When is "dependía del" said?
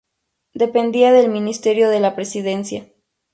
0.55-1.29